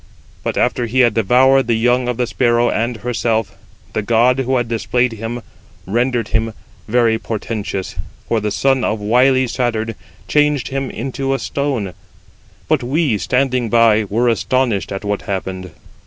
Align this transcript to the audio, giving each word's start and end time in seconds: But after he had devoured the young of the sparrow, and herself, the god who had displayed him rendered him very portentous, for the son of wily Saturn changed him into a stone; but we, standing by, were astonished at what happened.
But 0.41 0.57
after 0.57 0.87
he 0.87 1.01
had 1.01 1.13
devoured 1.13 1.67
the 1.67 1.75
young 1.77 2.07
of 2.07 2.17
the 2.17 2.25
sparrow, 2.25 2.71
and 2.71 2.97
herself, 2.97 3.55
the 3.93 4.01
god 4.01 4.39
who 4.39 4.57
had 4.57 4.67
displayed 4.67 5.11
him 5.11 5.43
rendered 5.85 6.29
him 6.29 6.55
very 6.87 7.19
portentous, 7.19 7.93
for 8.27 8.39
the 8.39 8.49
son 8.49 8.83
of 8.83 8.99
wily 8.99 9.45
Saturn 9.45 9.93
changed 10.27 10.69
him 10.69 10.89
into 10.89 11.35
a 11.35 11.37
stone; 11.37 11.93
but 12.67 12.81
we, 12.81 13.19
standing 13.19 13.69
by, 13.69 14.05
were 14.05 14.27
astonished 14.27 14.91
at 14.91 15.05
what 15.05 15.21
happened. 15.29 15.69